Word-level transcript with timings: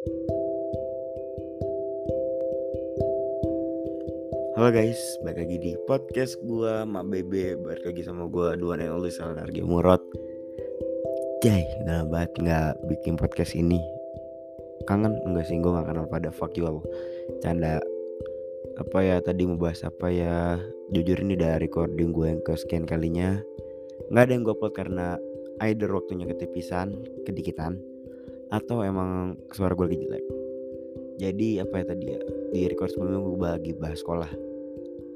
Halo 0.00 0.16
guys, 4.72 4.96
balik 5.20 5.44
lagi 5.44 5.60
di 5.60 5.76
podcast 5.84 6.40
gue 6.40 6.88
Mak 6.88 7.04
Bebe. 7.12 7.60
Balik 7.60 7.84
lagi 7.84 8.08
sama 8.08 8.24
gue 8.32 8.56
Dua 8.56 8.80
and 8.80 8.88
only 8.88 9.12
Salah 9.12 9.36
Nargi 9.36 9.60
Murot 9.60 10.00
Jai, 11.44 11.68
udah 11.84 12.08
banget 12.08 12.32
gak 12.40 12.80
bikin 12.88 13.20
podcast 13.20 13.52
ini? 13.52 13.76
Kangen? 14.88 15.20
Enggak 15.28 15.52
sih, 15.52 15.60
gue 15.60 15.68
gak 15.68 15.92
kenal 15.92 16.08
pada 16.08 16.32
Fuck 16.32 16.56
you 16.56 16.64
all. 16.64 16.80
Canda. 17.44 17.84
Apa 18.80 19.04
ya, 19.04 19.20
tadi 19.20 19.44
mau 19.44 19.60
bahas 19.60 19.84
apa 19.84 20.08
ya? 20.08 20.56
Jujur 20.96 21.20
ini 21.20 21.36
udah 21.36 21.60
recording 21.60 22.16
gue 22.16 22.24
yang 22.24 22.40
kesekian 22.40 22.88
kalinya. 22.88 23.36
Gak 24.08 24.24
ada 24.24 24.32
yang 24.32 24.48
gue 24.48 24.56
upload 24.56 24.72
karena 24.72 25.20
Either 25.60 25.92
waktunya 25.92 26.24
ketipisan, 26.24 27.04
kedikitan 27.28 27.89
Atau 28.50 28.82
emang 28.82 29.38
suara 29.54 29.72
gue 29.78 29.86
lagi 29.86 29.98
jelek 30.02 30.24
jadi 31.20 31.68
apa 31.68 31.74
ya 31.80 31.84
tadi 31.84 32.04
ya 32.16 32.20
di 32.50 32.60
record 32.66 32.90
sebelumnya 32.90 33.20
gue 33.20 33.48
lagi 33.60 33.72
bahas 33.76 34.00
sekolah 34.00 34.30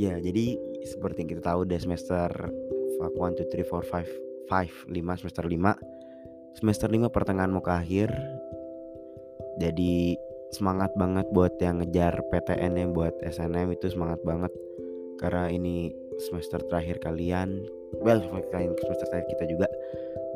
Ya, 0.00 0.16
jadi 0.16 0.56
seperti 0.86 1.24
yang 1.24 1.30
kita 1.36 1.42
tahu 1.52 1.68
udah 1.68 1.76
semester 1.76 2.30
1 2.32 3.04
2 3.04 3.52
3 3.52 3.68
4 3.68 4.48
5 4.48 4.48
5 4.48 4.88
5 4.96 5.20
semester 5.20 5.44
5. 5.44 6.56
Semester 6.56 6.88
5 6.88 7.12
pertengahan 7.12 7.52
mau 7.52 7.60
ke 7.60 7.68
akhir. 7.68 8.08
Jadi 9.60 10.16
semangat 10.56 10.88
banget 10.96 11.28
buat 11.36 11.52
yang 11.60 11.84
ngejar 11.84 12.16
PTN 12.32 12.80
yang 12.80 12.90
buat 12.96 13.12
SNM 13.22 13.76
itu 13.76 13.92
semangat 13.92 14.24
banget 14.24 14.50
karena 15.20 15.52
ini 15.52 15.92
semester 16.20 16.60
terakhir 16.68 17.00
kalian 17.00 17.64
well 18.04 18.20
kalian 18.52 18.76
semester 18.78 19.06
terakhir 19.08 19.28
kita 19.34 19.44
juga 19.48 19.66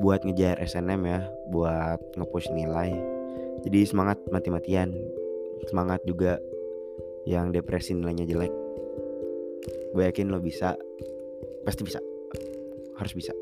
buat 0.03 0.27
ngejar 0.27 0.59
SNM 0.59 1.03
ya 1.07 1.21
buat 1.53 2.01
ngepush 2.19 2.51
nilai. 2.51 2.91
Jadi 3.63 3.81
semangat 3.87 4.19
mati-matian 4.29 4.93
semangat 5.71 6.03
juga 6.05 6.43
yang 7.25 7.55
depresi 7.55 7.97
nilainya 7.97 8.29
jelek. 8.29 8.53
Gue 9.95 10.05
yakin 10.05 10.29
lo 10.29 10.43
bisa 10.43 10.75
pasti 11.63 11.87
bisa 11.87 12.03
harus 12.99 13.13
bisa. 13.15 13.33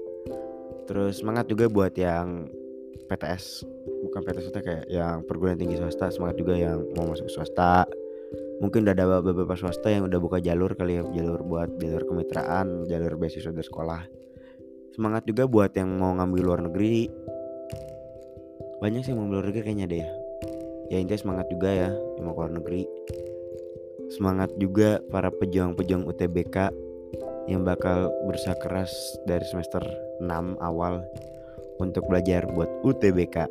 Terus 0.86 1.24
semangat 1.24 1.48
juga 1.48 1.66
buat 1.72 1.96
yang 1.96 2.52
PTS 3.08 3.64
bukan 4.08 4.20
PTS 4.24 4.48
itu 4.52 4.60
kayak 4.60 4.84
yang 4.88 5.24
perguruan 5.24 5.58
tinggi 5.58 5.76
swasta 5.76 6.12
semangat 6.12 6.36
juga 6.40 6.54
yang 6.56 6.84
mau 6.96 7.08
masuk 7.08 7.28
swasta 7.32 7.88
mungkin 8.62 8.86
udah 8.86 8.94
ada 8.94 9.18
beberapa 9.18 9.58
swasta 9.58 9.90
yang 9.90 10.06
udah 10.06 10.18
buka 10.22 10.38
jalur 10.38 10.72
kali 10.78 10.98
ya 10.98 11.02
jalur 11.10 11.42
buat 11.42 11.74
jalur 11.82 12.06
kemitraan 12.06 12.86
jalur 12.86 13.18
beasiswa 13.18 13.50
dari 13.50 13.66
sekolah. 13.66 14.02
Semangat 14.92 15.24
juga 15.24 15.48
buat 15.48 15.72
yang 15.72 15.88
mau 15.96 16.12
ngambil 16.14 16.42
luar 16.44 16.60
negeri. 16.68 17.08
Banyak 18.78 19.02
sih 19.02 19.10
yang 19.14 19.24
mau 19.24 19.32
luar 19.32 19.48
negeri 19.48 19.62
kayaknya 19.66 19.86
deh. 19.88 20.00
Ya 20.02 20.10
ya 20.92 21.00
intinya 21.00 21.20
semangat 21.24 21.46
juga 21.48 21.70
ya 21.72 21.90
yang 21.90 22.24
mau 22.28 22.36
keluar 22.36 22.52
negeri. 22.52 22.84
Semangat 24.12 24.52
juga 24.60 25.00
para 25.08 25.32
pejuang-pejuang 25.32 26.04
UTBK 26.04 26.56
yang 27.48 27.64
bakal 27.64 28.12
berusaha 28.28 28.54
keras 28.60 28.92
dari 29.24 29.42
semester 29.48 29.80
6 30.20 30.28
awal 30.60 31.00
untuk 31.80 32.04
belajar 32.06 32.44
buat 32.52 32.68
UTBK. 32.84 33.48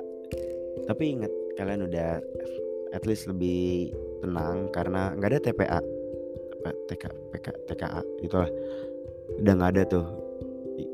Tapi 0.86 1.04
ingat 1.18 1.34
kalian 1.58 1.90
udah 1.90 2.22
at 2.94 3.04
least 3.10 3.26
lebih 3.26 3.90
tenang 4.22 4.70
karena 4.70 5.12
nggak 5.18 5.30
ada 5.34 5.40
TPA, 5.42 5.80
TK, 6.88 7.04
PK, 7.34 7.48
TKA 7.68 8.02
itulah 8.22 8.50
udah 9.42 9.54
nggak 9.58 9.72
ada 9.78 9.84
tuh 9.90 10.06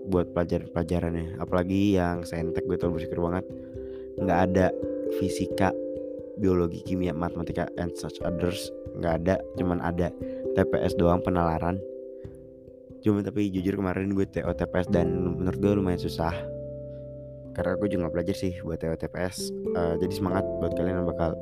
buat 0.08 0.32
pelajaran-pelajarannya. 0.32 1.38
Apalagi 1.38 2.00
yang 2.00 2.24
saintek 2.24 2.64
gue 2.66 2.80
tuh 2.80 2.92
bersyukur 2.92 3.28
banget 3.28 3.44
nggak 4.18 4.40
ada 4.50 4.66
fisika 5.20 5.70
biologi, 6.38 6.86
kimia, 6.86 7.12
matematika, 7.12 7.66
and 7.82 7.94
such 7.98 8.22
others 8.22 8.70
nggak 8.98 9.14
ada, 9.26 9.36
cuman 9.58 9.82
ada 9.82 10.14
TPS 10.54 10.98
doang 10.98 11.22
penalaran. 11.22 11.82
Cuma 13.02 13.22
tapi 13.22 13.50
jujur 13.54 13.78
kemarin 13.78 14.14
gue 14.14 14.26
TO 14.26 14.50
TPS 14.54 14.90
dan 14.90 15.38
menurut 15.38 15.60
gue 15.62 15.72
lumayan 15.78 16.02
susah. 16.02 16.34
Karena 17.54 17.74
gue 17.78 17.90
juga 17.90 18.10
gak 18.10 18.14
belajar 18.14 18.36
sih 18.38 18.54
buat 18.62 18.78
TO 18.78 18.94
TPS. 18.94 19.50
Uh, 19.74 19.98
jadi 19.98 20.14
semangat 20.14 20.46
buat 20.62 20.78
kalian 20.78 21.02
yang 21.02 21.10
bakal 21.10 21.34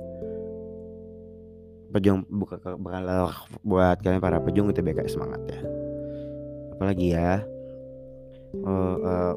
pejuang 1.94 2.25
buka 2.29 2.57
bakal 2.78 3.31
buat 3.62 3.97
kalian 4.01 4.22
para 4.23 4.38
pejuang 4.41 4.72
UTBK 4.72 5.09
semangat 5.09 5.41
ya. 5.50 5.59
Apalagi 6.78 7.07
ya. 7.13 7.44
Uh, 8.56 8.97
uh, 9.03 9.35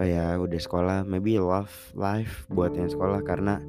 apa 0.00 0.08
ya 0.08 0.40
udah 0.40 0.56
sekolah 0.56 0.98
maybe 1.04 1.36
love 1.36 1.70
life 1.92 2.48
buat 2.48 2.72
yang 2.72 2.88
sekolah 2.88 3.20
karena 3.20 3.60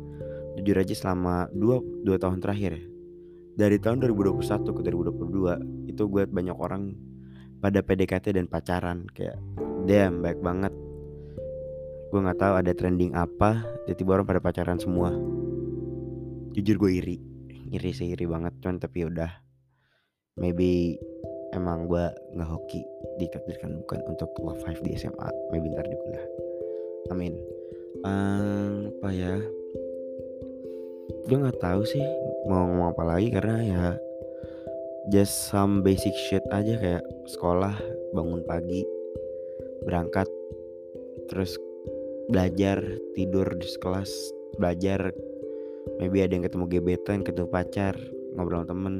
jujur 0.56 0.80
aja 0.80 0.96
selama 0.96 1.52
dua 1.52 1.84
dua 2.08 2.16
tahun 2.16 2.40
terakhir 2.40 2.80
ya 2.80 2.84
dari 3.60 3.76
tahun 3.76 4.00
2021 4.00 4.64
ke 4.64 4.82
2022 4.90 5.92
itu 5.92 6.04
gue 6.08 6.24
banyak 6.24 6.56
orang 6.56 6.96
pada 7.60 7.84
PDKT 7.84 8.40
dan 8.40 8.48
pacaran 8.48 9.04
kayak 9.12 9.38
damn 9.84 10.24
baik 10.24 10.40
banget 10.40 10.72
gue 12.16 12.20
nggak 12.20 12.40
tahu 12.40 12.54
ada 12.64 12.72
trending 12.72 13.12
apa 13.12 13.68
tiba-tiba 13.84 14.16
orang 14.16 14.28
pada 14.32 14.40
pacaran 14.40 14.80
semua 14.80 15.12
jujur 16.52 16.76
gue 16.88 16.92
iri 17.04 17.18
iri 17.72 17.92
sih 17.96 18.12
iri 18.12 18.28
banget 18.28 18.52
cuman 18.60 18.78
tapi 18.84 19.04
ya 19.04 19.08
udah. 19.08 19.32
Maybe 20.40 20.96
emang 21.56 21.88
gue 21.88 22.06
nggak 22.36 22.50
hoki 22.50 22.84
ditakdirkan 23.20 23.84
bukan 23.84 24.00
untuk 24.08 24.32
love 24.40 24.64
life 24.64 24.80
di 24.84 24.96
SMA 24.96 25.28
maybe 25.52 25.72
ntar 25.72 25.88
di 25.88 25.96
kuliah. 25.96 26.28
Amin. 27.12 27.36
Um, 28.04 28.92
apa 29.00 29.10
ya? 29.12 29.36
Gue 31.28 31.38
nggak 31.38 31.60
tahu 31.60 31.84
sih 31.88 32.04
mau 32.48 32.68
ngomong 32.68 32.96
apa 32.96 33.04
lagi 33.06 33.28
karena 33.32 33.58
ya 33.62 33.86
just 35.10 35.50
some 35.50 35.82
basic 35.82 36.14
shit 36.30 36.44
aja 36.54 36.78
kayak 36.78 37.06
sekolah 37.30 37.74
bangun 38.12 38.42
pagi 38.46 38.86
berangkat 39.86 40.30
terus 41.32 41.58
belajar 42.30 42.82
tidur 43.18 43.48
di 43.58 43.68
kelas 43.82 44.12
belajar 44.60 45.14
maybe 45.98 46.22
ada 46.22 46.34
yang 46.34 46.46
ketemu 46.46 46.66
gebetan 46.70 47.26
ketemu 47.26 47.48
pacar 47.50 47.96
ngobrol 48.36 48.64
sama 48.64 48.72
temen 48.72 48.96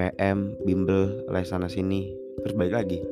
PM, 0.00 0.56
bimbel, 0.64 1.28
les 1.28 1.44
sana 1.44 1.68
sini, 1.68 2.16
terus 2.40 2.56
balik 2.56 2.72
lagi. 2.72 3.04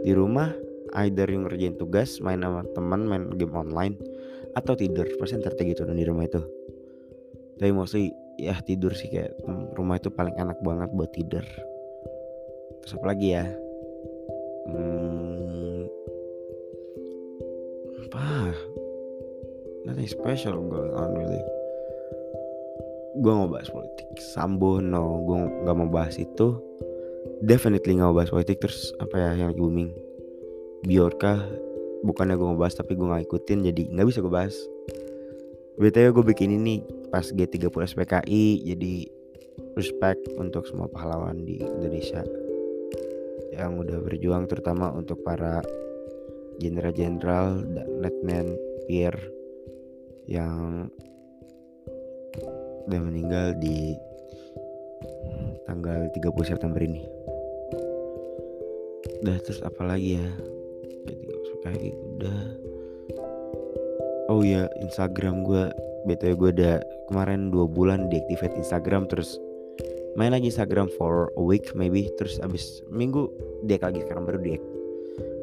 Di 0.00 0.16
rumah 0.16 0.56
either 1.04 1.28
yang 1.28 1.44
ngerjain 1.44 1.76
tugas, 1.76 2.16
main 2.24 2.40
sama 2.40 2.64
teman, 2.72 3.04
main 3.04 3.28
game 3.36 3.52
online 3.52 4.00
atau 4.56 4.72
tidur. 4.72 5.04
Pasti 5.20 5.36
ntar 5.36 5.52
gitu 5.60 5.84
di 5.84 6.04
rumah 6.08 6.24
itu. 6.24 6.40
Tapi 7.60 7.70
mostly 7.76 8.08
ya 8.40 8.56
tidur 8.64 8.96
sih 8.96 9.12
kayak 9.12 9.36
rumah 9.76 10.00
itu 10.00 10.08
paling 10.08 10.32
enak 10.40 10.56
banget 10.64 10.88
buat 10.96 11.12
tidur. 11.12 11.44
Terus 12.82 12.92
apa 12.96 13.06
lagi 13.12 13.28
ya? 13.36 13.44
Hmm, 14.64 15.84
apa? 18.08 18.24
Nothing 19.84 20.08
special 20.08 20.56
going 20.64 20.96
on 20.96 21.12
really 21.12 21.44
gue 23.14 23.32
mau 23.32 23.46
bahas 23.46 23.70
politik. 23.70 24.08
Sambo 24.34 24.82
no 24.82 25.22
gue 25.26 25.38
nggak 25.64 25.76
mau 25.76 25.90
bahas 25.90 26.18
itu. 26.18 26.58
Definitely 27.44 27.98
nggak 27.98 28.08
mau 28.10 28.16
bahas 28.18 28.32
politik. 28.34 28.58
Terus 28.62 28.90
apa 28.98 29.14
ya 29.14 29.30
yang 29.46 29.52
booming? 29.54 29.94
Biorka 30.84 31.40
bukannya 32.04 32.36
gue 32.36 32.46
mau 32.46 32.58
bahas 32.60 32.76
tapi 32.76 32.98
gue 32.98 33.06
nggak 33.06 33.24
ikutin 33.30 33.64
jadi 33.64 33.82
nggak 33.94 34.06
bisa 34.10 34.18
gue 34.20 34.32
bahas. 34.32 34.56
Btw 35.74 36.14
gue 36.14 36.24
bikin 36.34 36.54
ini 36.54 36.86
pas 37.10 37.26
G30 37.26 37.66
SPKI 37.70 38.62
jadi 38.62 38.94
respect 39.74 40.22
untuk 40.38 40.66
semua 40.70 40.86
pahlawan 40.86 41.42
di 41.42 41.58
Indonesia 41.58 42.22
yang 43.54 43.78
udah 43.78 44.02
berjuang 44.02 44.46
terutama 44.50 44.90
untuk 44.94 45.22
para 45.22 45.62
jenderal-jenderal 46.62 47.62
dan 47.74 47.88
letnan 48.02 48.46
peer 48.86 49.14
yang 50.30 50.90
udah 52.84 53.00
meninggal 53.00 53.56
di 53.56 53.96
tanggal 55.64 56.08
30 56.12 56.50
September 56.50 56.80
ini. 56.80 57.02
Udah 59.24 59.36
terus 59.40 59.60
apa 59.64 59.82
lagi 59.84 60.20
ya? 60.20 60.28
Jadi 61.08 61.24
kayak 61.64 61.94
udah. 62.20 62.40
Oh 64.32 64.40
ya 64.40 64.68
Instagram 64.80 65.44
gue 65.44 65.68
btw 66.04 66.36
gue 66.36 66.50
udah 66.60 66.76
kemarin 67.08 67.48
dua 67.48 67.64
bulan 67.68 68.08
deactivate 68.08 68.56
Instagram 68.56 69.08
terus 69.08 69.40
main 70.16 70.32
lagi 70.32 70.48
Instagram 70.52 70.88
for 70.96 71.32
a 71.36 71.42
week 71.44 71.72
maybe. 71.76 72.08
Terus 72.20 72.40
abis 72.40 72.84
minggu 72.92 73.28
dia 73.64 73.80
lagi 73.80 74.04
sekarang 74.04 74.28
baru 74.28 74.40
dia 74.40 74.60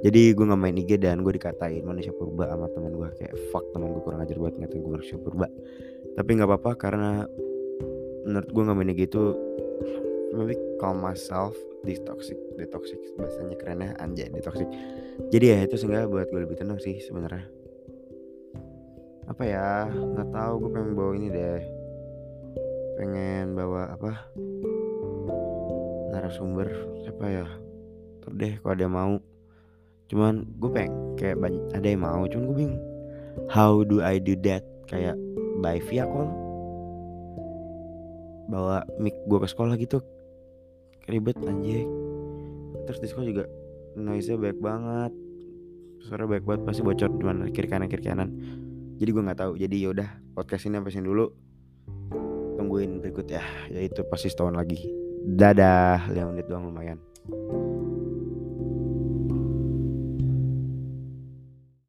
jadi 0.02 0.34
gue 0.34 0.46
gak 0.50 0.58
main 0.58 0.74
IG 0.74 0.98
dan 0.98 1.22
gue 1.22 1.34
dikatain 1.38 1.86
manusia 1.86 2.10
purba 2.10 2.50
sama 2.50 2.66
teman 2.74 2.98
gue 2.98 3.10
kayak 3.22 3.34
fuck 3.54 3.66
teman 3.70 3.94
gue 3.94 4.02
kurang 4.02 4.22
ajar 4.26 4.38
buat 4.42 4.58
ngatain 4.58 4.82
gue 4.82 4.92
manusia 4.98 5.18
purba 5.22 5.48
tapi 6.16 6.30
nggak 6.36 6.50
apa-apa 6.50 6.72
karena 6.76 7.12
menurut 8.28 8.50
gue 8.52 8.64
nggak 8.64 8.98
gitu. 9.08 9.24
Maybe 10.32 10.56
calm 10.80 11.04
myself 11.04 11.52
detoxic 11.84 12.38
detoxic 12.56 13.02
bahasanya 13.18 13.56
kerennya 13.58 13.92
anjay 14.00 14.30
detoxic. 14.32 14.70
Jadi 15.34 15.46
ya 15.46 15.58
itu 15.66 15.76
sehingga 15.76 16.08
buat 16.08 16.30
gue 16.30 16.42
lebih 16.46 16.62
tenang 16.62 16.80
sih 16.80 17.02
sebenarnya. 17.04 17.50
Apa 19.28 19.44
ya 19.44 19.90
nggak 19.90 20.30
tahu 20.32 20.54
gue 20.68 20.70
pengen 20.72 20.94
bawa 20.96 21.12
ini 21.18 21.28
deh. 21.34 21.64
Pengen 23.02 23.58
bawa 23.58 23.98
apa? 23.98 24.12
Narasumber 26.16 26.70
siapa 27.04 27.26
ya? 27.28 27.48
Ter 28.22 28.32
deh 28.38 28.54
kalau 28.62 28.74
ada 28.78 28.84
yang 28.86 28.96
mau. 28.96 29.16
Cuman 30.12 30.34
gue 30.60 30.70
pengen 30.72 30.94
kayak 31.16 31.40
banyak 31.40 31.64
ada 31.76 31.88
yang 31.88 32.04
mau 32.04 32.24
cuman 32.28 32.44
gue 32.52 32.58
bingung. 32.68 32.84
How 33.48 33.84
do 33.84 34.04
I 34.04 34.20
do 34.20 34.36
that? 34.44 34.64
Kayak 34.92 35.16
by 35.62 35.78
call. 35.80 36.30
Bawa 38.52 38.84
mic 39.00 39.16
gue 39.30 39.40
ke 39.40 39.48
sekolah 39.48 39.78
gitu. 39.80 40.04
Ribet 41.08 41.38
anjing. 41.46 41.88
Terus 42.90 43.00
di 43.00 43.08
sekolah 43.08 43.28
juga 43.30 43.44
noise 43.96 44.28
nya 44.28 44.38
banyak 44.42 44.60
banget. 44.60 45.12
Suara 46.04 46.26
banyak 46.26 46.44
banget 46.44 46.62
pasti 46.66 46.82
bocor 46.82 47.10
di 47.16 47.24
mana 47.24 47.48
kiri 47.48 47.70
kanan 47.70 47.88
kiri 47.88 48.04
kanan. 48.04 48.30
Jadi 48.98 49.10
gue 49.14 49.24
nggak 49.24 49.40
tahu. 49.40 49.54
Jadi 49.56 49.76
yaudah 49.86 50.10
podcast 50.36 50.68
ini 50.68 50.82
sampai 50.82 50.92
sini 50.92 51.06
dulu. 51.08 51.26
Tungguin 52.60 53.00
berikut 53.00 53.30
ya. 53.32 53.46
Yaitu 53.72 54.04
pasti 54.10 54.28
setahun 54.28 54.58
lagi. 54.58 54.82
Dadah. 55.22 56.12
5 56.12 56.34
menit 56.34 56.50
doang 56.50 56.68
lumayan 56.68 56.98